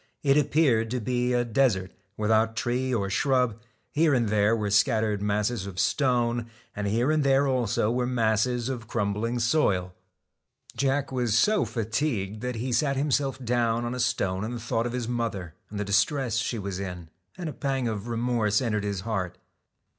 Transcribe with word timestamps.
It 0.23 0.35
appeared 0.35 0.89
to 0.89 0.99
be 0.99 1.31
a 1.31 1.45
desert, 1.45 1.91
without 2.17 2.55
tree 2.55 2.91
or 2.91 3.07
shrub, 3.11 3.59
here 3.91 4.15
and 4.15 4.29
there 4.29 4.55
were 4.55 4.71
scattered 4.71 5.21
masses 5.21 5.67
of 5.67 5.79
stone, 5.79 6.49
and 6.75 6.87
here 6.87 7.11
and 7.11 7.23
there 7.23 7.47
also 7.47 7.91
were 7.91 8.07
masses 8.07 8.67
of 8.67 8.87
crumbling 8.87 9.37
soil. 9.37 9.89
4 10.73 10.75
Jack 10.75 11.11
was 11.11 11.37
so 11.37 11.65
fatigued 11.65 12.41
that 12.41 12.55
he 12.55 12.73
sat 12.73 12.97
himself 12.97 13.37
down 13.45 13.81
JACK 13.83 13.85
on 13.85 13.93
a 13.93 13.99
stone 13.99 14.43
and 14.43 14.59
thought 14.59 14.87
of 14.87 14.93
his 14.93 15.07
mother, 15.07 15.53
and 15.69 15.77
the 15.77 15.81
AND 15.81 15.81
THE 15.81 15.85
distress 15.85 16.37
she 16.37 16.57
was 16.57 16.79
in, 16.79 17.09
and 17.37 17.47
a 17.47 17.53
pang 17.53 17.87
of 17.87 18.07
remorse 18.07 18.59
entered 18.59 18.81
^ 18.83 18.83
his 18.83 19.01
heart. 19.01 19.37